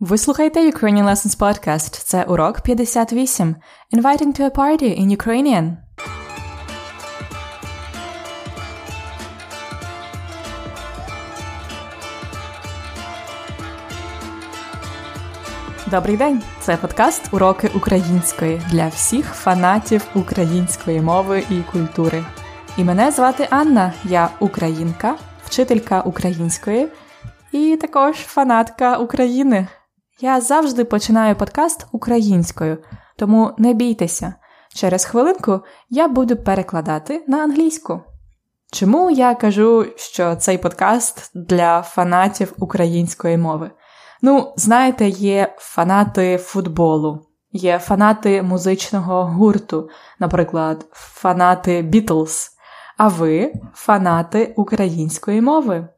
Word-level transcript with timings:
Ви 0.00 0.18
слухаєте 0.18 0.70
Ukrainian 0.70 1.04
Lessons 1.04 1.38
Podcast. 1.38 2.02
Це 2.04 2.24
урок 2.24 2.60
58. 2.60 3.56
Inviting 3.92 4.40
to 4.40 4.40
a 4.40 4.50
party 4.50 5.00
in 5.00 5.16
Ukrainian. 5.16 5.76
Добрий 15.90 16.16
день! 16.16 16.42
Це 16.60 16.76
подкаст 16.76 17.34
Уроки 17.34 17.70
української 17.74 18.62
для 18.70 18.88
всіх 18.88 19.26
фанатів 19.26 20.04
української 20.14 21.00
мови 21.00 21.44
і 21.50 21.62
культури. 21.72 22.24
І 22.76 22.84
мене 22.84 23.10
звати 23.10 23.46
Анна, 23.50 23.92
я 24.04 24.28
українка, 24.40 25.16
вчителька 25.44 26.00
української 26.00 26.88
і 27.52 27.78
також 27.80 28.16
фанатка 28.16 28.96
України. 28.96 29.68
Я 30.20 30.40
завжди 30.40 30.84
починаю 30.84 31.36
подкаст 31.36 31.86
українською, 31.92 32.78
тому 33.16 33.54
не 33.58 33.72
бійтеся. 33.74 34.34
Через 34.74 35.04
хвилинку 35.04 35.60
я 35.90 36.08
буду 36.08 36.36
перекладати 36.36 37.24
на 37.28 37.38
англійську. 37.38 38.00
Чому 38.72 39.10
я 39.10 39.34
кажу, 39.34 39.86
що 39.96 40.36
цей 40.36 40.58
подкаст 40.58 41.30
для 41.34 41.82
фанатів 41.82 42.52
української 42.58 43.36
мови? 43.36 43.70
Ну, 44.22 44.52
знаєте, 44.56 45.08
є 45.08 45.54
фанати 45.58 46.38
футболу, 46.38 47.26
є 47.52 47.78
фанати 47.78 48.42
музичного 48.42 49.24
гурту, 49.24 49.88
наприклад, 50.18 50.86
фанати 50.92 51.82
Бітлз, 51.82 52.50
а 52.96 53.08
ви 53.08 53.52
фанати 53.74 54.54
української 54.56 55.40
мови. 55.40 55.88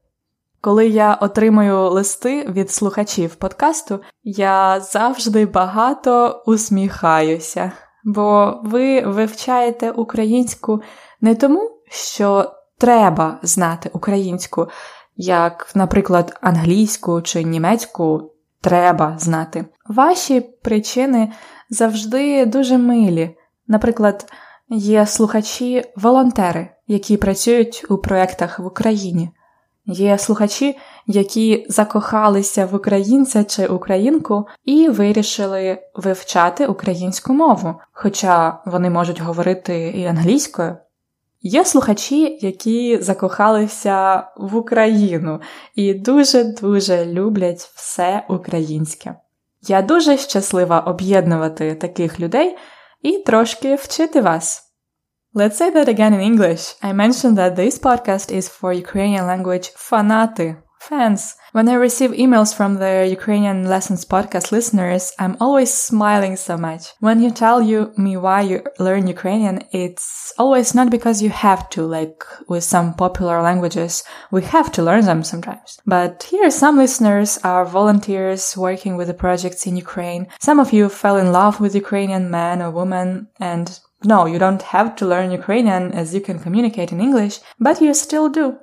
Коли 0.61 0.89
я 0.89 1.15
отримую 1.15 1.91
листи 1.91 2.47
від 2.49 2.71
слухачів 2.71 3.35
подкасту, 3.35 4.01
я 4.25 4.81
завжди 4.81 5.47
багато 5.47 6.43
усміхаюся, 6.47 7.73
бо 8.05 8.61
ви 8.65 9.01
вивчаєте 9.01 9.91
українську 9.91 10.83
не 11.21 11.35
тому, 11.35 11.71
що 11.91 12.53
треба 12.79 13.39
знати 13.43 13.91
українську, 13.93 14.69
як, 15.17 15.71
наприклад, 15.75 16.39
англійську 16.41 17.23
чи 17.23 17.43
німецьку 17.43 18.33
треба 18.61 19.17
знати. 19.19 19.67
Ваші 19.89 20.41
причини 20.41 21.33
завжди 21.71 22.47
дуже 22.47 22.79
милі. 22.79 23.37
Наприклад, 23.69 24.33
є 24.69 25.07
слухачі-волонтери, 25.07 26.69
які 26.87 27.17
працюють 27.17 27.85
у 27.89 27.99
проєктах 27.99 28.59
в 28.59 28.67
Україні. 28.67 29.31
Є 29.93 30.19
слухачі, 30.19 30.79
які 31.07 31.67
закохалися 31.69 32.67
в 32.67 32.75
українця 32.75 33.45
чи 33.45 33.67
українку 33.67 34.47
і 34.65 34.89
вирішили 34.89 35.79
вивчати 35.95 36.67
українську 36.67 37.33
мову, 37.33 37.75
хоча 37.93 38.59
вони 38.67 38.91
можуть 38.91 39.21
говорити 39.21 39.89
і 39.97 40.05
англійською. 40.05 40.77
Є 41.43 41.65
слухачі, 41.65 42.39
які 42.41 42.99
закохалися 43.03 44.25
в 44.37 44.57
Україну 44.57 45.41
і 45.75 45.95
дуже-дуже 45.95 47.07
люблять 47.07 47.71
все 47.75 48.25
українське. 48.29 49.15
Я 49.63 49.83
дуже 49.83 50.17
щаслива 50.17 50.81
об'єднувати 50.81 51.75
таких 51.75 52.21
людей 52.21 52.57
і 53.03 53.19
трошки 53.19 53.75
вчити 53.75 54.21
вас. 54.21 54.70
Let's 55.33 55.59
say 55.59 55.71
that 55.71 55.89
again 55.89 56.13
in 56.13 56.21
English. 56.21 56.75
I 56.83 56.93
mentioned 56.93 57.39
that 57.39 57.55
this 57.55 57.79
podcast 57.79 58.33
is 58.33 58.49
for 58.49 58.73
Ukrainian 58.73 59.29
language 59.29 59.71
fanati, 59.75 60.61
fans. 60.81 61.37
When 61.53 61.69
I 61.69 61.75
receive 61.75 62.11
emails 62.11 62.53
from 62.53 62.75
the 62.75 63.07
Ukrainian 63.09 63.69
Lessons 63.69 64.05
podcast 64.05 64.51
listeners, 64.51 65.13
I'm 65.21 65.37
always 65.39 65.73
smiling 65.73 66.35
so 66.35 66.57
much. 66.57 66.83
When 66.99 67.21
you 67.21 67.31
tell 67.31 67.63
you 67.63 67.93
me 67.97 68.17
why 68.17 68.41
you 68.41 68.65
learn 68.81 69.07
Ukrainian, 69.07 69.63
it's 69.71 70.33
always 70.37 70.75
not 70.75 70.91
because 70.91 71.23
you 71.23 71.31
have 71.31 71.71
to, 71.71 71.83
like 71.87 72.25
with 72.49 72.65
some 72.65 72.95
popular 72.95 73.41
languages. 73.41 74.03
We 74.33 74.43
have 74.43 74.73
to 74.73 74.83
learn 74.83 75.05
them 75.05 75.23
sometimes. 75.23 75.79
But 75.87 76.25
here 76.25 76.51
some 76.51 76.77
listeners 76.77 77.39
are 77.45 77.65
volunteers 77.65 78.57
working 78.57 78.97
with 78.97 79.07
the 79.07 79.15
projects 79.15 79.65
in 79.65 79.77
Ukraine. 79.77 80.27
Some 80.41 80.59
of 80.59 80.73
you 80.73 80.89
fell 80.89 81.17
in 81.19 81.31
love 81.31 81.61
with 81.61 81.83
Ukrainian 81.85 82.33
man 82.33 82.61
or 82.61 82.73
woman 82.73 83.29
and 83.39 83.79
no, 84.04 84.26
you 84.26 84.38
don't 84.40 84.62
have 84.62 84.96
to 84.98 85.06
learn 85.06 85.32
Ukrainian 85.32 85.92
as 85.92 86.14
you 86.14 86.22
can 86.22 86.40
communicate 86.40 86.92
in 86.92 87.02
English, 87.02 87.40
but 87.60 87.82
you 87.82 87.94
still 87.94 88.30
do. 88.30 88.58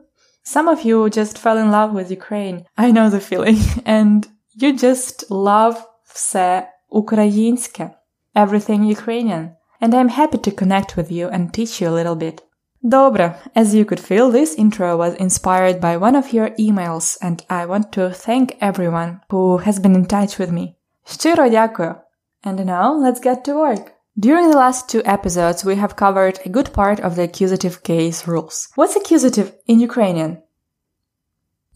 Some 0.44 0.68
of 0.68 0.82
you 0.82 1.08
just 1.08 1.38
fell 1.38 1.56
in 1.56 1.70
love 1.70 1.92
with 1.92 2.10
Ukraine. 2.10 2.64
I 2.76 2.90
know 2.90 3.08
the 3.10 3.20
feeling. 3.20 3.60
And 3.84 4.26
you 4.54 4.76
just 4.76 5.30
love 5.30 5.76
все 6.04 6.68
українське, 6.92 7.90
everything 8.34 8.84
Ukrainian. 8.84 9.56
And 9.80 9.94
I'm 9.94 10.08
happy 10.08 10.38
to 10.38 10.50
connect 10.50 10.96
with 10.96 11.10
you 11.10 11.28
and 11.28 11.52
teach 11.52 11.80
you 11.80 11.88
a 11.88 11.96
little 11.98 12.16
bit. 12.16 12.42
Добре, 12.84 13.34
as 13.54 13.74
you 13.74 13.84
could 13.84 14.00
feel, 14.00 14.30
this 14.30 14.54
intro 14.56 14.96
was 14.96 15.14
inspired 15.14 15.80
by 15.80 15.96
one 15.96 16.16
of 16.16 16.32
your 16.32 16.50
emails, 16.50 17.16
and 17.22 17.44
I 17.48 17.64
want 17.66 17.92
to 17.92 18.10
thank 18.10 18.56
everyone 18.60 19.20
who 19.30 19.58
has 19.58 19.78
been 19.78 19.94
in 19.94 20.06
touch 20.06 20.38
with 20.38 20.50
me. 20.50 20.76
Щиро 21.06 21.48
дякую. 21.48 21.96
And 22.44 22.66
now 22.66 22.92
let's 22.92 23.20
get 23.20 23.44
to 23.44 23.54
work. 23.54 23.94
During 24.18 24.50
the 24.50 24.58
last 24.58 24.90
two 24.90 25.02
episodes, 25.06 25.64
we 25.64 25.76
have 25.76 25.96
covered 25.96 26.38
a 26.44 26.50
good 26.50 26.72
part 26.74 27.00
of 27.00 27.16
the 27.16 27.22
accusative 27.22 27.82
case 27.82 28.28
rules. 28.28 28.68
What's 28.74 28.94
accusative 28.94 29.54
in 29.66 29.80
Ukrainian? 29.80 30.38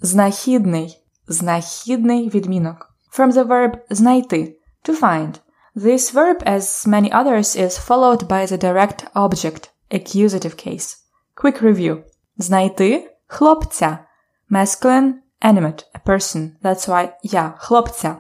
Знахідний. 0.02 1.02
Знахідний 1.28 2.28
відмінок. 2.28 2.94
From 3.12 3.32
the 3.32 3.44
verb 3.44 3.78
знайти, 3.90 4.58
to 4.84 5.00
find. 5.00 5.40
This 5.74 6.10
verb, 6.12 6.42
as 6.46 6.86
many 6.86 7.10
others, 7.10 7.56
is 7.56 7.78
followed 7.78 8.28
by 8.28 8.46
the 8.46 8.58
direct 8.58 9.06
object, 9.14 9.70
accusative 9.90 10.56
case. 10.56 10.96
Quick 11.34 11.62
review. 11.62 12.02
Знайти 12.38 13.08
хлопця. 13.26 13.98
Masculine, 14.50 15.14
animate, 15.40 15.84
a 15.94 15.98
person. 15.98 16.56
That's 16.62 16.86
why 16.88 17.12
я, 17.22 17.54
хлопця. 17.58 18.16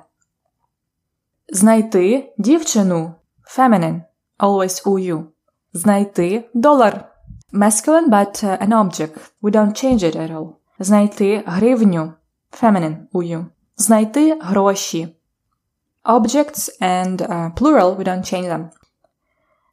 Знайти 1.48 2.34
дівчину. 2.38 3.14
Feminine 3.46 4.02
Always 4.41 4.81
ую. 4.85 5.31
Знайти 5.73 6.43
долар. 6.53 7.05
Masculine, 7.53 8.09
but 8.09 8.43
uh, 8.43 8.57
an 8.59 8.73
object. 8.73 9.17
We 9.41 9.51
don't 9.51 9.75
change 9.75 10.03
it 10.03 10.15
at 10.15 10.31
all. 10.31 10.55
Знайти 10.79 11.43
гривню. 11.45 12.13
Feminine 12.51 12.97
ую. 13.13 13.45
Знайти 13.77 14.37
гроші. 14.41 15.15
Objects 16.05 16.69
and 16.81 17.21
uh, 17.21 17.53
plural, 17.55 17.95
we 17.97 18.03
don't 18.03 18.25
change 18.25 18.47
them. 18.47 18.69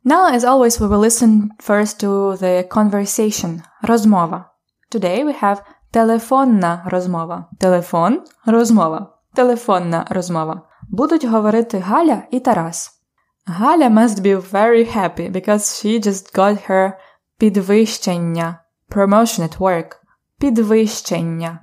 Now, 0.04 0.32
as 0.36 0.44
always, 0.44 0.78
we 0.80 0.86
will 0.86 1.00
listen 1.00 1.50
first 1.58 2.00
to 2.00 2.36
the 2.36 2.68
conversation. 2.68 3.62
Розмова. 3.82 4.44
Today 4.90 5.24
we 5.24 5.42
have 5.42 5.62
телефонна 5.90 6.82
розмова. 6.86 7.46
Телефон, 7.58 8.20
розмова. 8.46 9.18
Телефонна 9.34 10.06
розмова. 10.10 10.62
Будуть 10.88 11.24
говорити 11.24 11.78
Галя 11.78 12.22
і 12.30 12.40
Тарас. 12.40 12.97
Галя 13.47 13.89
must 13.89 14.23
be 14.23 14.35
very 14.35 14.85
happy 14.85 15.29
because 15.29 15.77
she 15.77 15.99
just 15.99 16.33
got 16.33 16.57
her 16.67 16.93
підвищення, 17.37 18.59
promotion 18.89 19.43
at 19.43 19.57
work, 19.57 19.95
підвищення. 20.39 21.59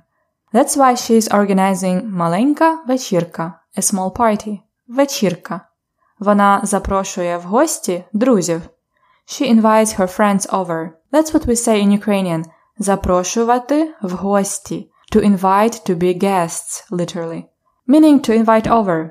That's 0.53 0.77
why 0.77 0.95
she 0.95 1.15
is 1.15 1.33
organizing 1.33 2.05
маленька 2.05 2.83
вечірка, 2.87 3.59
a 3.77 3.81
small 3.81 4.11
party, 4.11 4.59
вечірка. 4.87 5.61
Вона 6.19 6.61
запрошує 6.63 7.37
в 7.37 7.41
гості 7.41 8.03
друзів. 8.13 8.61
She 9.27 9.55
invites 9.55 9.99
her 9.99 10.17
friends 10.17 10.49
over. 10.49 10.89
That's 11.11 11.33
what 11.33 11.45
we 11.45 11.55
say 11.55 11.83
in 11.83 11.99
Ukrainian. 11.99 12.43
Запрошувати 12.79 13.93
в 14.01 14.11
гості. 14.11 14.91
To 15.11 15.19
invite 15.19 15.89
to 15.89 15.95
be 15.95 16.23
guests, 16.23 16.91
literally. 16.91 17.43
Meaning 17.87 18.29
to 18.29 18.45
invite 18.45 18.67
over. 18.71 19.09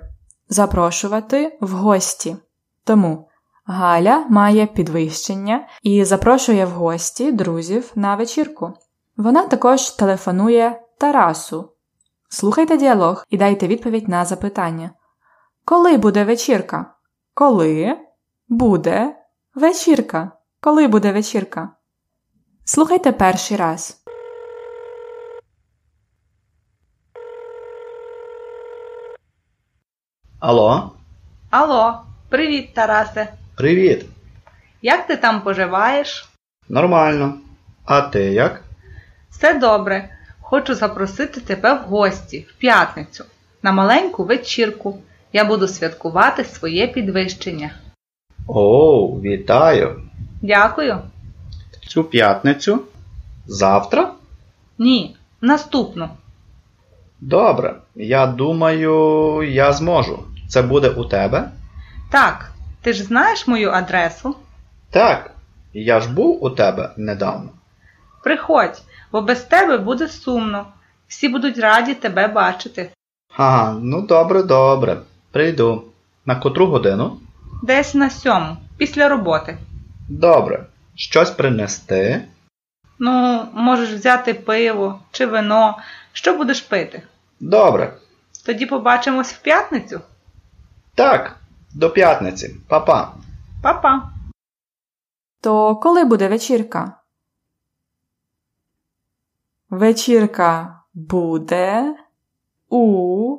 Запрошувати 0.49 1.59
в 1.61 1.71
гості. 1.71 2.37
Тому 2.86 3.30
Галя 3.66 4.26
має 4.30 4.66
підвищення 4.66 5.68
і 5.84 6.06
запрошує 6.06 6.66
в 6.66 6.70
гості 6.70 7.32
друзів 7.32 7.92
на 7.96 8.16
вечірку. 8.16 8.74
Вона 9.18 9.48
також 9.48 9.90
телефонує 9.90 10.82
Тарасу. 10.98 11.72
Слухайте 12.30 12.78
діалог 12.78 13.26
і 13.30 13.38
дайте 13.38 13.68
відповідь 13.68 14.10
на 14.10 14.26
запитання. 14.26 14.92
Коли 15.66 15.98
буде 15.98 16.24
вечірка? 16.24 16.94
Коли 17.34 17.98
буде 18.50 19.16
вечірка? 19.56 20.32
Коли 20.60 20.88
буде 20.88 21.12
вечірка? 21.12 21.70
Слухайте 22.66 23.12
перший 23.12 23.58
раз. 23.58 24.02
Алло, 30.40 30.92
Алло, 31.50 32.06
привіт, 32.36 32.74
Тарасе. 32.74 33.28
привіт. 33.56 34.06
Як 34.82 35.08
ти 35.08 35.18
там 35.18 35.42
поживаєш? 35.42 36.30
Нормально. 36.70 37.34
А 37.86 38.02
ти 38.02 38.24
як? 38.24 38.64
Все 39.30 39.54
добре. 39.60 40.10
Хочу 40.42 40.76
запросити 40.76 41.42
тебе 41.42 41.74
в 41.74 41.78
гості 41.78 42.46
в 42.50 42.54
п'ятницю. 42.54 43.24
на 43.64 43.72
маленьку 43.72 44.24
вечірку. 44.24 44.98
Я 45.34 45.46
буду 45.46 45.68
святкувати 45.68 46.44
своє 46.44 46.88
підвищення. 46.88 47.72
О, 48.48 49.08
вітаю. 49.08 50.02
Дякую. 50.42 51.02
В 51.82 51.88
цю 51.88 52.04
п'ятницю? 52.04 52.82
Завтра? 53.46 54.12
Ні, 54.78 55.16
наступну. 55.42 56.10
Добре. 57.22 57.76
Я 57.96 58.28
думаю, 58.28 59.42
я 59.44 59.74
зможу. 59.74 60.24
Це 60.50 60.62
буде 60.62 60.90
у 60.90 61.06
тебе? 61.06 61.52
Так, 62.10 62.52
ти 62.82 62.94
ж 62.94 63.04
знаєш 63.04 63.48
мою 63.48 63.72
адресу? 63.72 64.36
Так. 64.90 65.32
Я 65.74 66.00
ж 66.00 66.10
був 66.10 66.44
у 66.44 66.50
тебе 66.50 66.92
недавно. 66.98 67.50
Приходь, 68.24 68.82
бо 69.12 69.22
без 69.22 69.42
тебе 69.42 69.78
буде 69.78 70.08
сумно. 70.08 70.66
Всі 71.08 71.30
будуть 71.30 71.58
раді 71.58 71.94
тебе 71.94 72.28
бачити. 72.28 72.90
Ага, 73.38 73.78
ну 73.82 74.02
добре, 74.02 74.44
добре. 74.44 74.98
Прийду. 75.32 75.84
На 76.26 76.36
котру 76.36 76.68
годину? 76.68 77.20
Десь 77.64 77.94
на 77.94 78.10
сьому, 78.10 78.58
після 78.78 79.10
роботи. 79.10 79.58
Добре. 80.10 80.66
Щось 80.96 81.30
принести? 81.30 82.22
Ну, 83.00 83.46
можеш 83.54 83.90
взяти 83.90 84.34
пиво 84.34 85.00
чи 85.12 85.26
вино. 85.26 85.78
Що 86.14 86.38
будеш 86.38 86.62
пити? 86.62 87.02
Добре. 87.40 87.94
Тоді 88.46 88.66
побачимось 88.66 89.34
в 89.34 89.42
п'ятницю. 89.42 90.02
Так, 90.96 91.36
до 91.76 91.90
п'ятниці. 91.90 92.56
Па-па. 92.68 93.14
Па-па. 93.62 94.10
То 95.42 95.76
коли 95.76 96.04
буде 96.04 96.28
вечірка? 96.28 96.98
Вечірка 99.70 100.82
буде 100.94 101.96
у 102.70 103.38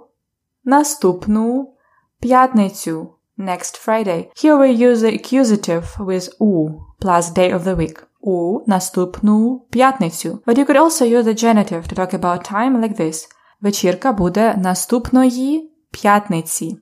наступну 0.64 1.74
п'ятницю. 2.20 3.12
Next 3.38 3.86
Friday. 3.86 4.28
Here 4.34 4.56
we 4.56 4.70
use 4.72 5.02
the 5.02 5.12
accusative 5.12 5.98
with 5.98 6.32
у 6.38 6.80
plus 7.00 7.32
day 7.32 7.52
of 7.52 7.64
the 7.64 7.76
week. 7.76 8.02
У 8.20 8.60
наступну 8.66 9.66
п'ятницю. 9.70 10.40
But 10.46 10.58
you 10.58 10.64
could 10.64 10.76
also 10.76 11.04
use 11.04 11.24
the 11.24 11.34
genitive 11.34 11.86
to 11.88 11.94
talk 11.94 12.14
about 12.14 12.52
time 12.52 12.80
like 12.80 13.00
this. 13.00 13.28
Вечірка 13.60 14.12
буде 14.12 14.54
наступної 14.54 15.70
п'ятниці. 15.90 16.78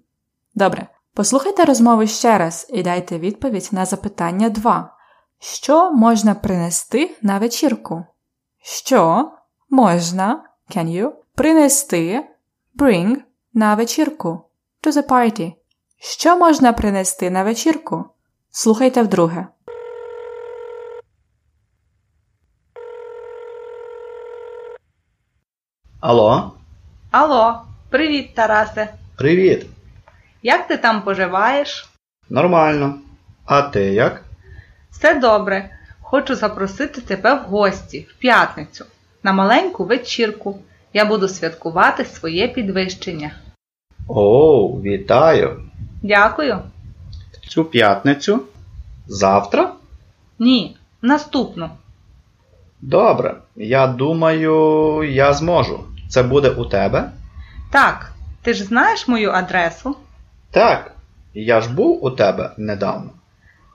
Добре. 0.55 0.89
Послухайте 1.17 1.65
розмову 1.65 2.07
ще 2.07 2.39
раз 2.39 2.67
і 2.71 2.83
дайте 2.83 3.19
відповідь 3.19 3.69
на 3.73 3.85
запитання 3.85 4.49
2. 4.49 4.97
Що 5.39 5.93
можна 5.93 6.35
принести 6.35 7.17
на 7.23 7.39
вечірку? 7.39 8.05
Що 8.63 9.33
можна 9.71 10.45
can 10.77 10.87
you 10.87 11.13
принести 11.35 12.29
bring 12.79 13.17
на 13.55 13.75
вечірку 13.75 14.45
to 14.83 14.93
the 14.93 15.09
party? 15.09 15.53
Що 15.99 16.37
можна 16.37 16.73
принести 16.73 17.31
на 17.31 17.45
вечірку? 17.45 18.05
Слухайте 18.51 19.03
вдруге. 19.03 19.47
Алло? 26.01 26.53
Алло, 27.11 27.63
привіт, 27.91 28.35
Тарасе. 28.35 28.95
Привіт. 29.17 29.74
Як 30.47 30.67
ти 30.67 30.77
там 30.77 31.03
поживаєш? 31.03 31.89
Нормально. 32.31 32.95
А 33.45 33.63
ти 33.63 33.85
як? 33.85 34.25
Все 34.91 35.15
добре. 35.15 35.71
Хочу 36.01 36.35
запросити 36.35 37.01
тебе 37.01 37.35
в 37.35 37.39
гості 37.39 38.07
в 38.11 38.15
п'ятницю 38.21 38.85
на 39.23 39.33
маленьку 39.33 39.85
вечірку. 39.85 40.59
Я 40.93 41.05
буду 41.05 41.29
святкувати 41.29 42.05
своє 42.05 42.49
підвищення. 42.49 43.31
О, 44.09 44.69
вітаю. 44.69 45.63
Дякую. 46.03 46.59
В 47.33 47.49
цю 47.49 47.65
п'ятницю? 47.65 48.41
Завтра? 49.07 49.73
Ні, 50.39 50.77
наступну. 51.03 51.71
Добре. 52.81 53.37
Я 53.57 53.87
думаю, 53.87 55.03
я 55.03 55.33
зможу. 55.33 55.85
Це 56.09 56.23
буде 56.23 56.51
у 56.51 56.65
тебе? 56.65 57.11
Так, 57.71 58.13
ти 58.43 58.55
ж 58.55 58.65
знаєш 58.65 59.09
мою 59.09 59.31
адресу? 59.31 59.97
Так. 60.55 60.91
Я 61.35 61.61
ж 61.61 61.71
був 61.71 62.05
у 62.05 62.11
тебе 62.11 62.51
недавно. 62.57 63.11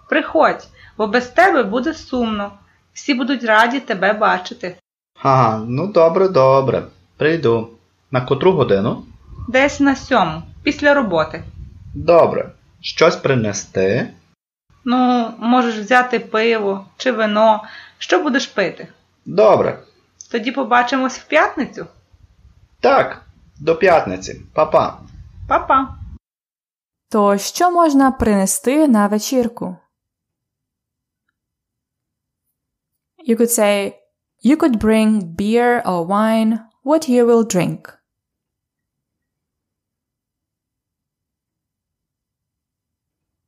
Приходь, 0.09 0.67
бо 0.97 1.07
без 1.07 1.27
тебе 1.27 1.63
буде 1.63 1.93
сумно. 1.93 2.51
Всі 2.93 3.13
будуть 3.13 3.43
раді 3.43 3.79
тебе 3.79 4.13
бачити. 4.13 4.75
Ага, 5.23 5.63
ну 5.67 5.87
добре, 5.87 6.27
добре. 6.29 6.83
Прийду. 7.17 7.69
На 8.11 8.21
котру 8.21 8.51
годину? 8.51 9.05
Десь 9.47 9.79
на 9.79 9.95
сьому, 9.95 10.41
після 10.63 10.93
роботи. 10.93 11.43
Добре. 11.93 12.51
Щось 12.81 13.15
принести? 13.15 14.09
Ну, 14.85 15.31
можеш 15.39 15.75
взяти 15.75 16.19
пиво 16.19 16.85
чи 16.97 17.11
вино. 17.11 17.63
Що 17.97 18.23
будеш 18.23 18.47
пити? 18.47 18.87
Добре. 19.25 19.79
Тоді 20.31 20.51
побачимось 20.51 21.19
в 21.19 21.27
п'ятницю. 21.27 21.85
Так, 22.79 23.21
до 23.59 23.75
п'ятниці. 23.75 24.41
Па-па. 24.53 24.97
Па-па. 25.47 25.98
То 27.11 27.37
що 27.37 27.71
можна 27.71 28.11
принести 28.11 28.87
на 28.87 29.07
вечірку? 29.07 29.77
You 33.27 33.37
could 33.37 33.59
say, 33.59 33.93
you 34.45 34.57
could 34.57 34.77
bring 34.77 35.35
beer 35.35 35.83
or 35.85 36.07
wine, 36.07 36.59
what 36.85 37.09
you 37.09 37.25
will 37.25 37.55
drink. 37.55 37.97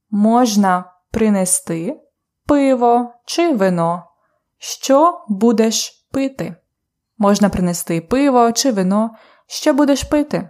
Можна 0.10 0.94
принести 1.12 2.02
пиво 2.46 3.14
чи 3.26 3.54
вино. 3.54 4.12
Що 4.58 5.26
будеш 5.28 6.08
пити? 6.12 6.56
Можна 7.18 7.50
принести 7.50 8.02
пиво 8.02 8.52
чи 8.52 8.72
вино. 8.72 9.16
Що 9.48 9.74
будеш 9.74 10.04
пити? 10.04 10.50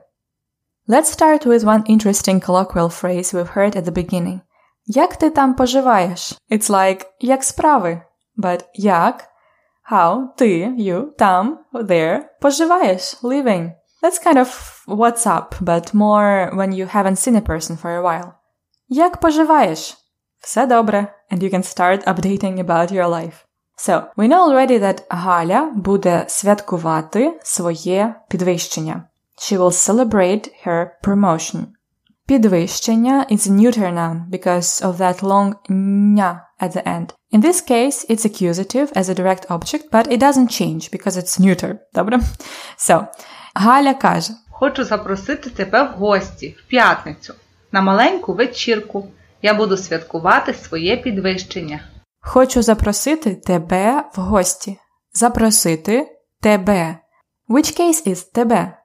Let's 0.90 1.10
start 1.10 1.44
with 1.44 1.64
one 1.64 1.84
interesting 1.86 2.38
colloquial 2.40 2.88
phrase 2.88 3.32
we've 3.32 3.54
heard 3.56 3.74
at 3.76 3.84
the 3.84 3.92
beginning. 3.92 4.40
Як 4.86 5.16
ти 5.16 5.30
там 5.30 5.54
поживаєш? 5.54 6.34
It's 6.50 6.70
like 6.70 7.06
як 7.20 7.44
справи. 7.44 8.02
But 8.38 8.64
як? 8.74 9.24
How 9.92 10.24
ти, 10.36 10.68
you, 10.78 11.04
там, 11.18 11.58
there, 11.74 12.20
поживаєш, 12.40 13.22
living. 13.22 13.72
That's 14.02 14.26
kind 14.26 14.38
of 14.38 14.48
what's 14.86 15.26
up, 15.26 15.54
but 15.60 15.94
more 15.94 16.50
when 16.54 16.72
you 16.72 16.86
haven't 16.86 17.18
seen 17.18 17.36
a 17.36 17.40
person 17.40 17.76
for 17.82 17.90
a 17.90 18.02
while. 18.02 18.32
Як 18.88 19.16
поживаєш? 19.16 19.96
Все 20.40 20.66
добре, 20.66 21.14
and 21.32 21.42
you 21.42 21.54
can 21.54 21.62
start 21.62 22.04
updating 22.04 22.58
about 22.58 22.92
your 22.92 23.08
life. 23.08 23.34
So, 23.78 24.02
we 24.16 24.28
know 24.28 24.50
already 24.50 24.78
that 24.78 25.02
Галя 25.08 25.72
буде 25.74 26.24
святкувати 26.28 27.40
своє 27.42 28.14
підвищення. 28.28 29.04
She 29.43 29.57
will 29.57 29.71
celebrate 29.71 30.51
her 30.63 30.91
promotion. 31.03 31.65
Підвищення 32.27 33.25
is 33.31 33.47
a 33.47 33.51
neuter 33.51 33.91
noun 33.91 34.29
because 34.29 34.81
of 34.81 34.97
that 34.97 35.23
long 35.23 35.53
ня 36.15 36.41
at 36.59 36.71
the 36.73 36.87
end. 36.87 37.07
In 37.33 37.41
this 37.41 37.61
case, 37.61 38.05
it's 38.09 38.25
accusative 38.25 38.91
as 38.95 39.09
a 39.09 39.15
direct 39.15 39.45
object, 39.49 39.83
but 39.91 40.11
it 40.11 40.19
doesn't 40.19 40.49
change 40.49 40.91
because 40.91 41.17
it's 41.17 41.39
neuter. 41.39 41.79
Добре? 41.93 42.19
So, 42.77 43.07
Галя 43.55 43.93
каже, 43.93 44.33
Хочу 44.51 44.83
запросити 44.83 45.49
тебе 45.49 45.83
в 45.83 45.87
гості 45.87 46.55
в 46.59 46.69
п'ятницю 46.69 47.33
на 47.71 47.81
маленьку 47.81 48.33
вечірку. 48.33 49.07
Я 49.41 49.53
буду 49.53 49.77
святкувати 49.77 50.53
своє 50.53 50.97
підвищення. 50.97 51.79
Хочу 52.19 52.61
запросити 52.61 53.35
тебе 53.35 54.03
в 54.15 54.19
гості. 54.19 54.77
Запросити 55.13 56.07
тебе. 56.41 56.97
Which 57.49 57.79
case 57.79 58.07
is 58.07 58.33
тебе? 58.33 58.77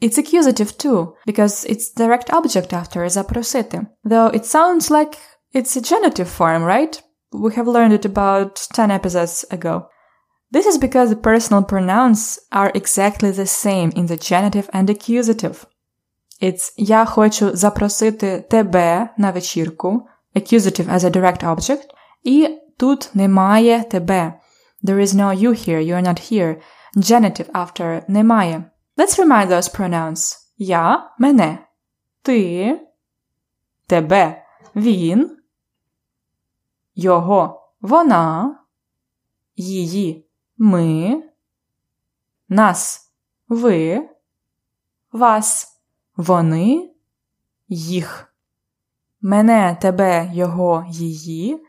It's 0.00 0.18
accusative 0.18 0.78
too, 0.78 1.14
because 1.26 1.64
it's 1.66 1.92
direct 1.92 2.30
object 2.30 2.72
after 2.72 3.06
запросити. 3.06 3.86
Though 4.04 4.28
it 4.34 4.44
sounds 4.46 4.90
like 4.90 5.18
it's 5.52 5.76
a 5.76 5.80
genitive 5.80 6.28
form, 6.28 6.62
right? 6.64 7.02
We 7.32 7.54
have 7.54 7.68
learned 7.68 7.92
it 7.92 8.04
about 8.04 8.66
10 8.72 8.90
episodes 8.90 9.44
ago. 9.50 9.88
This 10.52 10.66
is 10.66 10.78
because 10.78 11.10
the 11.10 11.16
personal 11.16 11.62
pronouns 11.62 12.38
are 12.50 12.72
exactly 12.74 13.30
the 13.30 13.46
same 13.46 13.92
in 13.94 14.06
the 14.06 14.16
genitive 14.16 14.68
and 14.72 14.90
accusative. 14.90 15.66
It's 16.40 16.72
я 16.76 17.04
хочу 17.04 17.56
запросити 17.56 18.44
тебе 18.50 19.08
на 19.18 19.30
вечірку, 19.30 20.08
accusative 20.34 20.88
as 20.88 21.04
a 21.04 21.10
direct 21.10 21.44
object, 21.44 21.86
і 22.24 22.58
тут 22.76 23.10
немає 23.14 23.84
тебе. 23.90 24.32
There 24.84 24.98
is 24.98 25.14
no 25.14 25.32
you 25.34 25.50
here, 25.50 25.80
you 25.80 25.94
are 25.94 26.06
not 26.06 26.32
here. 26.32 26.56
Genitive 26.96 27.50
after 27.52 28.02
немає. 28.08 28.64
Let's 28.97 29.17
remind 29.19 29.47
those 29.49 29.69
pronouns. 29.69 30.51
Я, 30.57 31.15
мене. 31.19 31.67
Ти, 32.21 32.79
тебе, 33.87 34.45
він, 34.75 35.37
його, 36.95 37.71
вона, 37.81 38.59
її, 39.55 40.29
ми, 40.57 41.23
нас, 42.49 43.11
ви, 43.47 44.09
вас. 45.11 45.75
вони, 46.15 46.95
їх. 47.67 48.35
Мене, 49.21 49.77
тебе, 49.81 50.31
його, 50.33 50.85
її. 50.89 51.65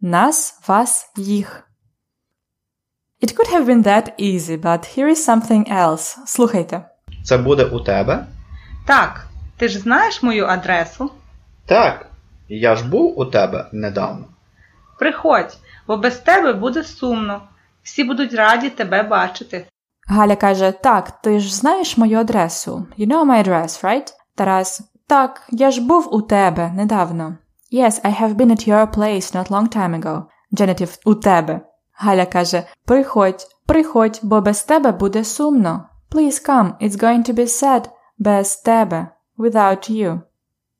Нас, 0.00 0.60
вас, 0.68 1.12
їх. 1.16 1.63
It 3.24 3.34
could 3.36 3.50
have 3.54 3.66
been 3.66 3.82
that 3.82 4.06
easy, 4.18 4.56
but 4.56 4.82
here 4.94 5.08
is 5.08 5.24
something 5.30 5.72
else. 5.72 6.18
Слухайте. 6.26 6.82
Це 7.24 7.38
буде 7.38 7.64
у 7.64 7.80
тебе? 7.80 8.26
Так, 8.86 9.26
ти 9.56 9.68
ж 9.68 9.78
знаєш 9.78 10.22
мою 10.22 10.46
адресу? 10.46 11.10
Так. 11.66 12.06
Я 12.48 12.76
ж 12.76 12.88
був 12.88 13.20
у 13.20 13.24
тебе 13.24 13.66
недавно. 13.72 14.24
Приходь, 14.98 15.56
бо 15.86 15.96
без 15.96 16.16
тебе 16.16 16.52
буде 16.52 16.84
сумно. 16.84 17.42
Всі 17.82 18.04
будуть 18.04 18.34
раді 18.34 18.70
тебе 18.70 19.02
бачити. 19.02 19.66
Галя 20.08 20.36
каже: 20.36 20.72
Так, 20.72 21.10
ти 21.10 21.40
ж 21.40 21.54
знаєш 21.54 21.96
мою 21.96 22.18
адресу. 22.18 22.86
You 22.98 23.08
know 23.08 23.24
my 23.24 23.48
address, 23.48 23.84
right? 23.84 24.12
Тарас. 24.34 24.80
Так, 25.06 25.42
я 25.50 25.70
ж 25.70 25.80
був 25.80 26.14
у 26.14 26.22
тебе 26.22 26.72
недавно. 26.76 27.36
Yes, 27.72 28.04
I 28.04 28.22
have 28.22 28.34
been 28.34 28.50
at 28.50 28.68
your 28.68 28.86
place 28.96 29.34
not 29.34 29.50
long 29.50 29.76
time 29.76 30.02
ago. 30.02 30.22
Genitive 30.52 30.98
у 31.04 31.14
тебе. 31.14 31.60
Галя 32.01 32.25
каже: 32.25 32.65
Приходь, 32.85 33.47
приходь, 33.65 34.19
бо 34.23 34.41
без 34.41 34.63
тебе 34.63 34.91
буде 34.91 35.23
сумно. 35.23 35.89
Please 36.11 36.39
come, 36.39 36.77
it's 36.79 36.97
going 36.97 37.23
to 37.23 37.33
be 37.33 37.45
sad. 37.45 37.89
Без 38.17 38.55
тебе. 38.61 39.07
Without 39.37 39.89
you. 39.89 40.21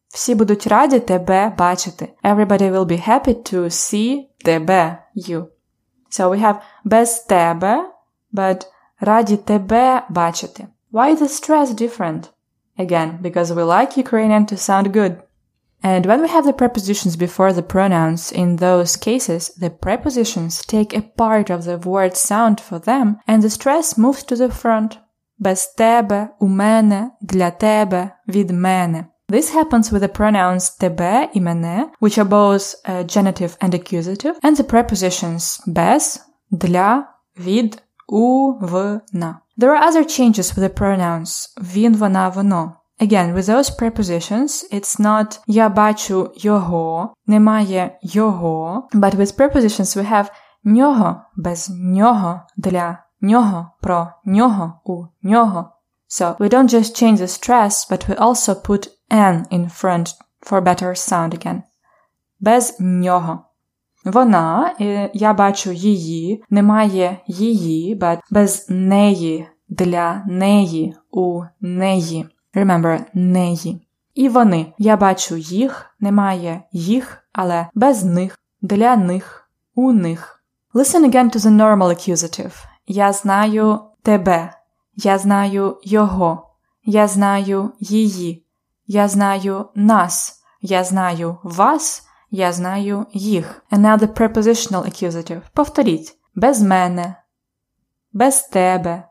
Всі 0.07 0.35
будуть 0.35 0.67
раді 0.67 0.99
тебе 0.99 1.53
бачити. 1.57 2.09
Everybody 2.23 2.71
will 2.71 2.85
be 2.85 3.09
happy 3.09 3.53
to 3.53 3.69
see 3.69 4.27
тебе, 4.45 4.97
you. 5.15 5.45
So 6.09 6.29
we 6.29 6.41
have 6.41 6.55
без 6.83 7.19
тебе, 7.19 7.83
but 8.33 8.65
раді 8.99 9.38
тебе 9.38 10.03
бачити. 10.09 10.67
Why 10.93 11.15
is 11.15 11.21
the 11.21 11.27
stress 11.27 11.73
different? 11.73 12.23
Again, 12.77 13.21
because 13.21 13.51
we 13.53 13.63
like 13.63 13.97
Ukrainian 13.97 14.45
to 14.45 14.57
sound 14.57 14.91
good. 14.93 15.15
And 15.83 16.05
when 16.05 16.21
we 16.21 16.27
have 16.27 16.45
the 16.45 16.53
prepositions 16.53 17.15
before 17.15 17.53
the 17.53 17.63
pronouns, 17.63 18.31
in 18.31 18.57
those 18.57 18.97
cases, 18.97 19.49
the 19.55 19.69
prepositions 19.69 20.65
take 20.65 20.93
a 20.93 21.01
part 21.01 21.49
of 21.49 21.63
the 21.63 21.77
word 21.77 22.17
sound 22.17 22.59
for 22.59 22.79
them, 22.79 23.17
and 23.25 23.41
the 23.41 23.49
stress 23.49 23.97
moves 23.97 24.23
to 24.23 24.35
the 24.35 24.49
front. 24.49 24.97
Без 25.41 25.73
тебе, 25.77 26.29
у 26.39 26.47
мене, 26.47 27.11
для 27.21 27.51
тебе, 27.51 28.11
від 28.27 28.51
мене. 28.51 29.05
This 29.29 29.51
happens 29.51 29.91
with 29.91 30.01
the 30.01 30.09
pronouns 30.09 30.77
тебе 30.79 31.29
і 31.33 31.41
мене, 31.41 31.89
which 32.01 32.17
are 32.17 32.29
both 32.29 32.75
uh, 32.85 33.03
genitive 33.03 33.55
and 33.61 33.73
accusative, 33.73 34.35
and 34.43 34.57
the 34.57 34.63
prepositions 34.63 35.61
без, 35.67 36.19
для, 36.51 37.07
від, 37.38 37.81
у, 38.07 38.53
в, 38.61 39.01
на. 39.13 39.41
There 39.57 39.71
are 39.75 39.83
other 39.83 40.03
changes 40.03 40.53
with 40.53 40.63
the 40.63 40.79
pronouns 40.79 41.53
він, 41.61 41.95
вона, 41.95 42.29
воно. 42.29 42.75
Again, 43.01 43.33
with 43.33 43.45
those 43.45 43.69
prepositions, 43.69 44.65
it's 44.73 44.99
not 44.99 45.39
я 45.47 45.69
бачу 45.69 46.31
його, 46.35 47.13
немає 47.27 47.99
його, 48.01 48.88
but 48.93 49.15
with 49.15 49.38
prepositions 49.38 49.97
we 49.97 50.11
have 50.11 50.25
нього, 50.63 51.21
без 51.35 51.69
нього, 51.69 52.41
для 52.57 52.97
нього, 53.21 53.71
про 53.81 54.07
нього, 54.25 54.73
у 54.85 55.05
нього. 55.21 55.71
So 56.09 56.38
we 56.38 56.49
don't 56.49 56.73
just 56.73 57.03
change 57.03 57.17
the 57.17 57.27
stress, 57.27 57.91
but 57.91 58.09
we 58.09 58.15
also 58.15 58.55
put 58.55 58.88
n 59.11 59.45
in 59.51 59.69
front 59.69 60.15
for 60.41 60.61
better 60.61 60.95
sound 60.95 61.33
again. 61.33 61.61
Без 62.39 62.77
нього. 62.79 63.39
Вона, 64.05 64.75
я 65.13 65.33
бачу 65.33 65.71
її, 65.71 66.43
немає 66.49 67.17
її, 67.27 67.99
but 67.99 68.19
без 68.31 68.65
неї, 68.69 69.47
для 69.69 70.23
неї, 70.27 70.95
у 71.11 71.43
неї. 71.61 72.29
Remember, 72.54 73.00
неї. 73.14 73.87
І 74.14 74.28
вони. 74.28 74.73
Я 74.78 74.96
бачу 74.96 75.37
їх, 75.37 75.87
немає 76.00 76.62
їх, 76.73 77.18
але 77.32 77.66
без 77.75 78.04
них, 78.04 78.38
для 78.62 78.96
них, 78.96 79.50
у 79.75 79.92
них. 79.92 80.44
Listen 80.75 81.04
again 81.04 81.30
to 81.30 81.38
the 81.38 81.50
normal 81.50 81.88
accusative. 81.88 82.64
Я 82.87 83.12
знаю 83.12 83.80
тебе. 84.02 84.54
Я 84.96 85.18
знаю 85.18 85.80
його. 85.84 86.50
Я 86.84 87.08
знаю 87.08 87.73
її. 87.80 88.46
Я 88.87 89.08
знаю 89.08 89.68
нас. 89.75 90.42
Я 90.61 90.84
знаю 90.84 91.38
вас. 91.42 92.06
Я 92.30 92.52
знаю 92.52 93.06
їх. 93.12 93.64
And 93.70 93.80
now 93.80 93.99
the 93.99 94.06
prepositional 94.06 94.84
accusative. 94.84 95.42
Повторіть. 95.52 96.18
Без 96.34 96.62
мене. 96.62 97.14
Без 98.12 98.42
тебе. 98.42 99.08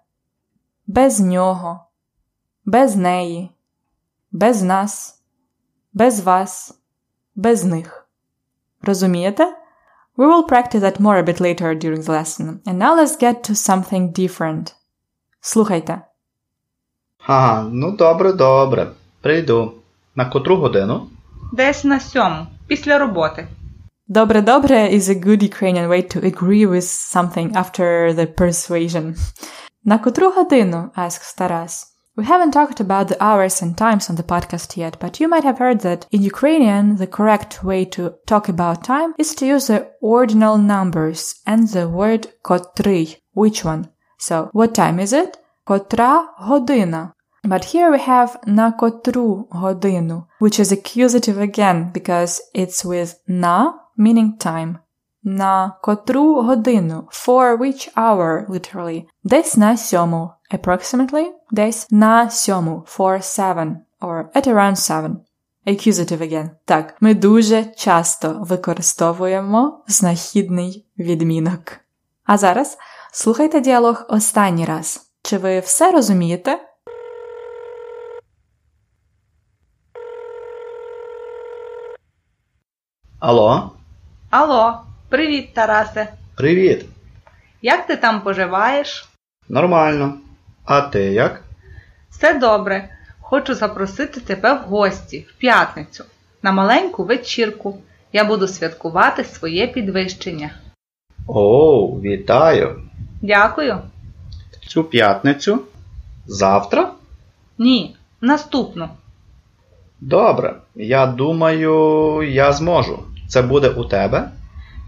Без 0.87 1.19
нього. 1.19 1.79
Без 2.64 2.96
неї. 2.96 3.50
Без 4.32 4.62
нас. 4.62 5.22
Без 5.92 6.20
вас. 6.20 6.78
Без 7.36 7.64
них. 7.64 8.08
Розумієте? 8.82 9.54
We 10.16 10.26
will 10.26 10.48
practice 10.48 10.80
that 10.80 11.00
more 11.00 11.16
a 11.16 11.22
bit 11.22 11.40
later 11.40 11.74
during 11.74 12.02
the 12.02 12.12
lesson. 12.12 12.60
And 12.66 12.78
now 12.78 12.94
let's 12.94 13.16
get 13.16 13.42
to 13.44 13.54
something 13.54 14.12
different. 14.12 14.74
Слухайте. 15.40 16.00
Ага, 17.26 17.68
ну 17.72 17.96
добре, 17.96 18.32
добре. 18.32 18.92
Прийду. 19.22 19.72
На 20.14 20.24
котру 20.24 20.56
годину? 20.56 21.08
Десь 21.52 21.84
на 21.84 22.00
сьому, 22.00 22.46
після 22.66 22.98
роботи. 22.98 23.46
Добре, 24.08 24.42
добре 24.42 24.88
is 24.88 25.10
a 25.10 25.14
good 25.14 25.42
Ukrainian 25.42 25.88
way 25.88 26.02
to 26.02 26.20
agree 26.24 26.66
with 26.66 26.82
something 27.14 27.52
after 27.52 28.14
the 28.14 28.26
persuasion. 28.26 29.14
На 29.84 29.98
котру 29.98 30.32
годину? 30.32 30.90
asks 30.96 31.34
Taras. 31.38 31.91
We 32.16 32.24
haven't 32.24 32.50
talked 32.50 32.80
about 32.80 33.06
the 33.06 33.22
hours 33.22 33.62
and 33.62 33.78
times 33.78 34.10
on 34.10 34.16
the 34.16 34.24
podcast 34.24 34.76
yet, 34.76 34.98
but 34.98 35.20
you 35.20 35.28
might 35.28 35.44
have 35.44 35.58
heard 35.58 35.80
that 35.82 36.06
in 36.10 36.22
Ukrainian, 36.22 36.96
the 36.96 37.06
correct 37.06 37.62
way 37.62 37.84
to 37.94 38.14
talk 38.26 38.48
about 38.48 38.82
time 38.82 39.14
is 39.18 39.36
to 39.36 39.46
use 39.46 39.68
the 39.68 39.88
ordinal 40.00 40.58
numbers 40.58 41.36
and 41.46 41.68
the 41.68 41.88
word 41.88 42.26
котрий. 42.42 43.18
Which 43.34 43.64
one? 43.64 43.90
So, 44.18 44.50
what 44.52 44.74
time 44.74 44.98
is 44.98 45.12
it? 45.12 45.36
Котра 45.64 46.26
година. 46.40 47.12
But 47.44 47.66
here 47.66 47.92
we 47.92 48.00
have 48.00 48.36
на 48.46 48.72
котру 48.72 49.46
годину, 49.52 50.26
which 50.40 50.58
is 50.58 50.72
accusative 50.72 51.38
again 51.38 51.92
because 51.92 52.40
it's 52.52 52.84
with 52.84 53.14
на, 53.28 53.74
meaning 53.96 54.36
time. 54.38 54.78
На 55.22 55.76
котру 55.84 56.42
годину, 56.42 57.08
for 57.12 57.56
which 57.56 57.88
hour, 57.96 58.44
literally. 58.48 59.06
Десь 59.22 59.56
на 59.56 59.76
сьому, 59.76 60.34
Approximately. 60.53 61.25
Десь 61.51 61.87
на 61.91 62.29
сьому, 62.29 62.85
for 62.97 63.21
seven, 63.21 63.75
or 64.01 64.31
at 64.35 64.47
around 64.47 64.75
seven. 64.75 65.15
Accusative 65.67 66.21
again. 66.21 66.49
Так, 66.65 66.95
ми 67.01 67.13
дуже 67.13 67.63
часто 67.63 68.37
використовуємо 68.39 69.83
знахідний 69.87 70.85
відмінок. 70.99 71.77
А 72.25 72.37
зараз 72.37 72.77
слухайте 73.11 73.59
діалог 73.59 74.05
останній 74.09 74.65
раз. 74.65 75.09
Чи 75.21 75.37
ви 75.37 75.59
все 75.59 75.91
розумієте? 75.91 76.59
Алло? 83.19 83.71
Алло, 84.29 84.81
привіт, 85.09 85.53
Тарасе. 85.53 86.13
Привіт. 86.35 86.85
Як 87.61 87.87
ти 87.87 87.95
там 87.95 88.21
поживаєш? 88.21 89.09
Нормально. 89.49 90.17
А 90.65 90.81
ти 90.81 91.03
як? 91.03 91.41
Все 92.09 92.39
добре. 92.39 92.89
Хочу 93.21 93.55
запросити 93.55 94.19
тебе 94.19 94.53
в 94.53 94.57
гості 94.57 95.25
в 95.29 95.33
п'ятницю 95.39 96.03
на 96.43 96.51
маленьку 96.51 97.03
вечірку. 97.03 97.77
Я 98.13 98.23
буду 98.23 98.47
святкувати 98.47 99.23
своє 99.23 99.67
підвищення. 99.67 100.51
О, 101.27 101.87
вітаю. 101.87 102.81
Дякую. 103.21 103.79
В 104.61 104.67
цю 104.67 104.83
п'ятницю? 104.83 105.59
Завтра? 106.25 106.91
Ні, 107.57 107.95
наступну. 108.21 108.89
Добре. 110.01 110.55
Я 110.75 111.05
думаю, 111.07 112.21
я 112.31 112.53
зможу. 112.53 113.03
Це 113.27 113.41
буде 113.41 113.69
у 113.69 113.85
тебе? 113.85 114.29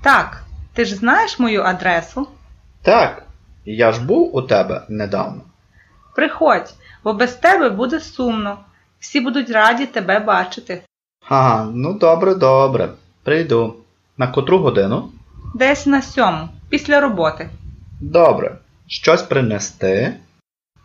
Так, 0.04 0.44
ти 0.74 0.86
ж 0.86 0.96
знаєш 0.96 1.40
мою 1.40 1.62
адресу? 1.62 2.28
Так. 2.82 3.22
Я 3.66 3.92
ж 3.92 4.02
був 4.02 4.36
у 4.36 4.42
тебе 4.42 4.82
недавно. 4.90 5.42
Приходь, 6.16 6.74
бо 7.04 7.14
без 7.14 7.34
тебе 7.34 7.70
буде 7.70 8.00
сумно. 8.00 8.58
Всі 9.00 9.20
будуть 9.22 9.50
раді 9.50 9.86
тебе 9.86 10.20
бачити. 10.20 10.82
Ага, 11.30 11.68
ну 11.74 11.94
добре, 11.94 12.36
добре. 12.36 12.90
Прийду. 13.24 13.76
На 14.18 14.28
котру 14.28 14.60
годину? 14.60 15.12
Десь 15.56 15.86
на 15.86 16.02
сьому, 16.02 16.50
після 16.70 17.00
роботи. 17.02 17.50
Добре. 18.02 18.58
Щось 18.88 19.22
принести? 19.22 20.16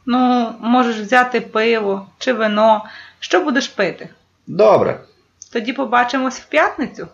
Ну, 0.07 0.53
можеш 0.61 0.97
взяти 0.97 1.41
пиво 1.41 2.07
чи 2.19 2.33
вино. 2.33 2.85
Що 3.21 3.45
будеш 3.45 3.69
пити? 3.69 4.09
Добре. 4.47 5.01
Тоді 5.53 5.73
побачимось 5.73 6.41
в 6.41 6.49
п'ятницю. 6.49 7.09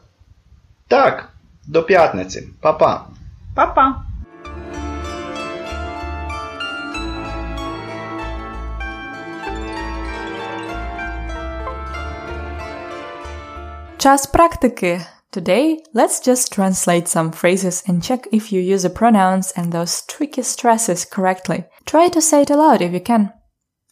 Так, 0.89 1.29
до 1.67 1.83
п'ятниці. 1.83 2.49
Па-па. 2.61 3.05
Па-па! 3.55 4.06
Час 13.98 14.28
практики. 14.28 15.01
Today, 15.32 15.78
let's 15.94 16.20
just 16.20 16.51
translate 16.51 17.08
some 17.08 17.32
phrases 17.32 17.84
and 17.88 18.04
check 18.04 18.28
if 18.32 18.51
you 18.51 18.60
use 18.60 18.84
the 18.84 18.90
pronouns 18.90 19.54
and 19.56 19.72
those 19.72 20.01
tricky 20.08 20.42
stresses 20.42 21.06
correctly. 21.06 21.63
Try 21.86 22.10
to 22.10 22.22
say 22.22 22.42
it 22.42 22.50
aloud 22.50 22.82
if 22.82 22.92
you 22.92 23.00
can. 23.00 23.30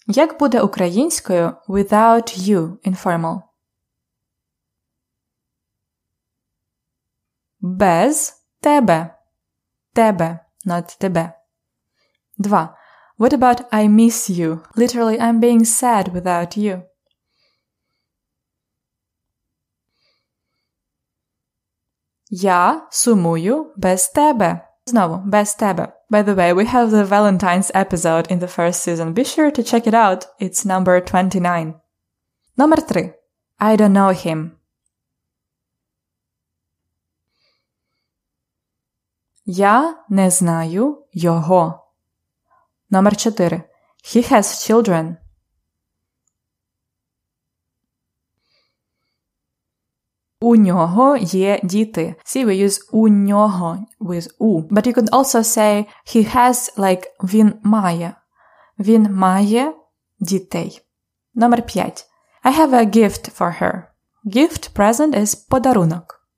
Як 0.08 0.40
буде 0.40 0.62
українською 0.62 1.54
without 1.68 2.38
you 2.38 2.78
informal? 2.84 3.42
Без 7.62 8.34
тебе. 8.62 9.16
Тебе, 9.94 10.40
not 10.66 10.98
тебе. 11.00 11.34
2. 12.40 12.70
What 13.18 13.34
about 13.34 13.62
I 13.72 13.88
miss 13.88 14.30
you? 14.30 14.64
Literally, 14.76 15.20
I'm 15.20 15.40
being 15.40 15.66
sad 15.66 16.14
without 16.14 16.58
you. 16.58 16.84
Я 22.34 22.88
сумую 22.92 23.74
без 23.76 24.10
тебе. 24.10 24.66
Знову, 24.86 25.18
без 25.26 25.56
тебе. 25.56 25.94
By 26.12 26.24
the 26.24 26.36
way, 26.36 26.54
we 26.54 26.66
have 26.66 26.90
the 26.90 27.06
Valentine's 27.06 27.72
episode 27.74 28.28
in 28.30 28.40
the 28.40 28.48
first 28.48 28.82
season. 28.84 29.14
Be 29.14 29.24
sure 29.24 29.52
to 29.52 29.64
check 29.64 29.86
it 29.86 29.94
out. 29.94 30.26
It's 30.40 30.66
number 30.66 31.00
29. 31.00 31.76
Номер 32.58 32.82
3. 32.82 33.14
I 33.60 33.76
don't 33.76 33.94
know 33.94 34.12
him. 34.12 34.58
Я 39.46 39.96
не 40.10 40.30
знаю 40.30 41.06
його. 41.12 41.86
Номер 42.90 43.16
4. 43.16 43.64
He 44.04 44.22
has 44.24 44.44
children. 44.66 45.18
У 50.45 50.57
нього 50.57 51.17
є 51.17 51.61
діти. 51.63 52.15
See, 52.25 52.47
we 52.47 52.65
use 52.65 52.81
у 52.93 53.09
нього 53.09 53.79
with 54.01 54.29
у. 54.39 54.63
But 54.63 54.87
you 54.87 54.95
could 54.95 55.11
also 55.11 55.39
say 55.39 55.87
he 56.07 56.37
has 56.37 56.79
like 56.79 57.05
він 57.23 57.55
має. 57.63 58.17
Він 58.79 59.15
має 59.15 59.75
дітей. 60.21 60.81
Номер 61.35 61.67
5. 61.67 62.07
I 62.45 62.59
have 62.59 62.71
a 62.71 62.97
gift 62.97 63.39
for 63.39 63.63
her. 63.63 63.83
Gift 64.25 64.77
present 64.77 65.19
is 65.19 65.49
подарунок. 65.49 66.29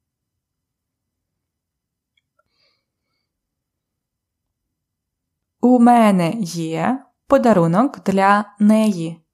У 5.61 5.79
мене 5.79 6.33
є 6.41 7.05
подарунок 7.27 8.01
для 8.05 8.45
неї. 8.59 9.26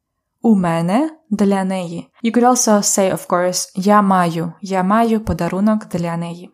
У 0.42 0.56
мене 0.56 1.10
для 1.30 1.64
неї. 1.64 2.10
You 2.24 2.32
could 2.32 2.44
also 2.44 2.82
say, 2.82 3.14
of 3.14 3.28
course, 3.28 3.72
я 3.76 4.02
маю. 4.02 4.54
Я 4.62 4.84
маю 4.84 5.20
подарунок 5.20 5.86
для 5.86 6.18
неї. 6.18 6.50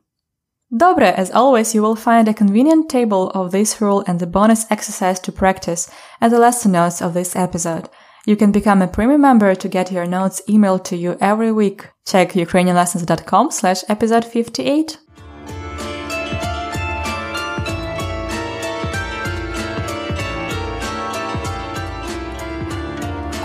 Добре, 0.71 1.15
as 1.19 1.31
always, 1.31 1.75
you 1.75 1.81
will 1.81 2.05
find 2.05 2.27
a 2.27 2.33
convenient 2.33 2.89
table 2.89 3.31
of 3.35 3.51
this 3.51 3.79
rule 3.79 4.03
and 4.07 4.19
the 4.19 4.25
bonus 4.25 4.65
exercise 4.71 5.19
to 5.19 5.31
practice 5.31 5.87
and 6.19 6.31
the 6.31 6.39
lesson 6.39 6.71
notes 6.71 7.01
of 7.01 7.13
this 7.13 7.35
episode. 7.35 7.89
You 8.25 8.35
can 8.35 8.51
become 8.51 8.81
a 8.81 8.87
premium 8.87 9.21
member 9.21 9.53
to 9.53 9.67
get 9.67 9.91
your 9.91 10.07
notes 10.07 10.41
emailed 10.49 10.83
to 10.85 10.95
you 10.95 11.17
every 11.19 11.51
week. 11.51 11.79
Check 12.07 12.31
ukrainianlessons.com 12.31 13.51
slash 13.51 13.83
episode 13.89 14.25
58. 14.25 14.97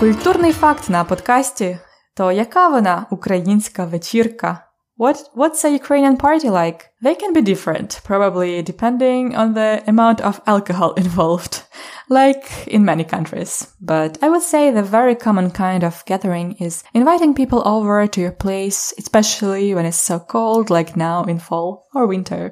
Культурний 0.03 0.53
факт 0.53 0.89
на 0.89 1.03
подкасті. 1.03 1.79
То 2.13 2.31
яка 2.31 2.67
вона 2.67 3.05
українська 3.09 3.85
вечірка? 3.85 4.69
What 4.99 5.17
what's 5.33 5.63
a 5.63 5.71
Ukrainian 5.81 6.17
party 6.17 6.49
like? 6.51 6.79
They 7.01 7.15
can 7.21 7.31
be 7.33 7.41
different, 7.41 7.89
probably 8.09 8.61
depending 8.71 9.23
on 9.41 9.53
the 9.53 9.71
amount 9.87 10.19
of 10.19 10.41
alcohol 10.45 10.91
involved, 11.03 11.63
like 12.09 12.43
in 12.67 12.83
many 12.83 13.05
countries. 13.05 13.51
But 13.79 14.11
I 14.21 14.27
would 14.31 14.45
say 14.53 14.63
the 14.71 14.91
very 14.97 15.15
common 15.15 15.51
kind 15.51 15.83
of 15.85 16.03
gathering 16.05 16.49
is 16.67 16.83
inviting 16.93 17.33
people 17.33 17.61
over 17.75 18.07
to 18.07 18.19
your 18.25 18.35
place, 18.45 18.79
especially 19.03 19.73
when 19.73 19.85
it's 19.85 20.03
so 20.09 20.17
cold 20.19 20.69
like 20.69 20.97
now 20.97 21.23
in 21.31 21.39
fall 21.47 21.69
or 21.95 22.05
winter. 22.05 22.43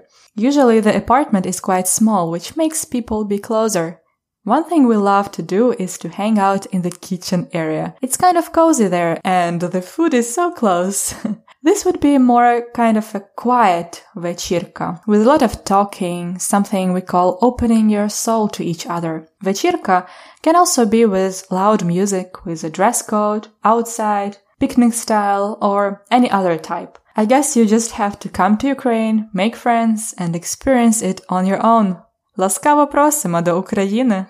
Usually 0.47 0.79
the 0.79 0.95
apartment 1.03 1.45
is 1.45 1.67
quite 1.69 1.87
small, 1.99 2.23
which 2.31 2.55
makes 2.55 2.85
people 2.85 3.25
be 3.25 3.39
closer. 3.39 3.99
One 4.47 4.63
thing 4.63 4.87
we 4.87 4.95
love 4.95 5.29
to 5.33 5.41
do 5.41 5.73
is 5.73 5.97
to 5.97 6.07
hang 6.07 6.39
out 6.39 6.65
in 6.67 6.81
the 6.81 6.89
kitchen 6.89 7.49
area. 7.51 7.95
It's 8.01 8.15
kind 8.15 8.37
of 8.37 8.53
cozy 8.53 8.87
there 8.87 9.19
and 9.25 9.59
the 9.59 9.81
food 9.81 10.13
is 10.13 10.33
so 10.33 10.51
close. 10.51 11.13
this 11.63 11.83
would 11.83 11.99
be 11.99 12.17
more 12.17 12.65
kind 12.73 12.95
of 12.95 13.13
a 13.13 13.19
quiet 13.35 14.05
vechirka 14.15 15.01
with 15.05 15.23
a 15.23 15.25
lot 15.25 15.41
of 15.41 15.65
talking, 15.65 16.39
something 16.39 16.93
we 16.93 17.01
call 17.01 17.37
opening 17.41 17.89
your 17.89 18.07
soul 18.07 18.47
to 18.47 18.63
each 18.63 18.87
other. 18.87 19.27
Vechirka 19.43 20.07
can 20.43 20.55
also 20.55 20.85
be 20.85 21.03
with 21.03 21.45
loud 21.51 21.83
music, 21.83 22.45
with 22.45 22.63
a 22.63 22.69
dress 22.69 23.01
code, 23.01 23.49
outside, 23.65 24.37
picnic 24.61 24.93
style, 24.93 25.57
or 25.61 26.05
any 26.09 26.31
other 26.31 26.57
type. 26.57 26.97
I 27.17 27.25
guess 27.25 27.57
you 27.57 27.65
just 27.65 27.91
have 27.93 28.17
to 28.19 28.29
come 28.29 28.57
to 28.59 28.67
Ukraine, 28.67 29.29
make 29.33 29.57
friends, 29.57 30.15
and 30.17 30.37
experience 30.37 31.01
it 31.01 31.19
on 31.27 31.45
your 31.45 31.61
own. 31.65 31.97
Ласкаво 32.37 32.85
просимо 32.85 33.41
до 33.41 33.57
України! 33.57 34.25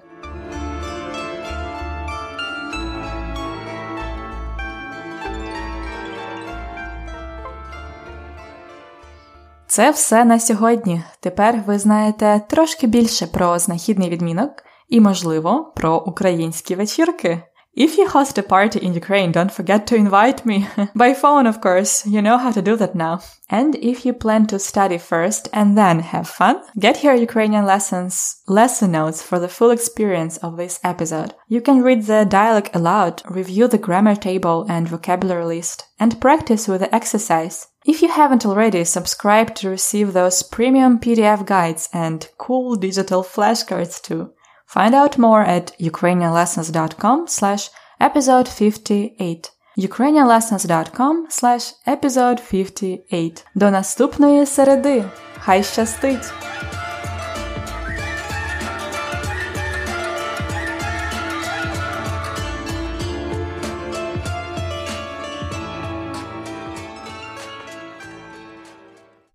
Це 9.71 9.91
все 9.91 10.25
на 10.25 10.39
сьогодні. 10.39 11.03
Тепер 11.19 11.63
ви 11.67 11.79
знаєте 11.79 12.41
трошки 12.49 12.87
більше 12.87 13.27
про 13.27 13.59
знахідний 13.59 14.09
відмінок 14.09 14.51
і, 14.89 15.01
можливо, 15.01 15.73
про 15.75 15.97
українські 15.97 16.75
вечірки. 16.75 17.41
If 17.77 17.95
you 17.99 18.07
host 18.07 18.39
a 18.39 18.41
party 18.41 18.79
in 18.79 18.93
Ukraine, 18.95 19.31
don't 19.31 19.51
forget 19.51 19.85
to 19.85 19.95
invite 19.95 20.43
me. 20.47 20.65
By 20.95 21.13
phone, 21.13 21.45
of 21.45 21.61
course. 21.61 22.07
You 22.07 22.23
know 22.23 22.37
how 22.39 22.51
to 22.51 22.61
do 22.69 22.75
that 22.77 22.95
now. 22.95 23.19
And 23.51 23.75
if 23.75 24.03
you 24.03 24.13
plan 24.13 24.47
to 24.47 24.57
study 24.57 24.97
first 24.97 25.47
and 25.53 25.77
then 25.77 25.99
have 25.99 26.27
fun, 26.27 26.55
get 26.85 27.03
your 27.03 27.13
Ukrainian 27.13 27.65
lessons, 27.73 28.13
lesson 28.47 28.91
notes 28.93 29.21
for 29.21 29.37
the 29.39 29.53
full 29.57 29.69
experience 29.69 30.35
of 30.37 30.57
this 30.57 30.79
episode. 30.83 31.35
You 31.47 31.61
can 31.61 31.83
read 31.83 32.01
the 32.07 32.25
dialogue 32.25 32.71
aloud, 32.73 33.21
review 33.39 33.67
the 33.67 33.83
grammar 33.85 34.15
table 34.15 34.65
and 34.67 34.89
vocabulary 34.89 35.45
list, 35.45 35.77
and 35.99 36.19
practice 36.19 36.67
with 36.67 36.81
the 36.81 36.95
exercise. 36.99 37.67
If 37.85 38.01
you 38.01 38.09
haven't 38.09 38.45
already, 38.45 38.83
subscribe 38.83 39.55
to 39.55 39.69
receive 39.69 40.11
those 40.11 40.43
premium 40.43 40.99
PDF 40.99 41.45
guides 41.45 41.89
and 41.93 42.19
cool 42.37 42.75
digital 42.75 43.23
flashcards 43.23 44.01
too. 44.01 44.31
Find 44.65 44.93
out 44.93 45.17
more 45.17 45.41
at 45.41 45.71
ukrainianlessons.com 45.79 47.27
slash 47.27 47.69
episode 47.99 48.47
58 48.47 49.51
ukrainianlessons.com 49.77 51.27
slash 51.29 51.73
episode 51.85 52.39
58 52.39 53.45
До 53.55 53.71
наступної 53.71 54.45
середи! 54.45 55.03
Хай 55.39 55.63
щастить! 55.63 56.33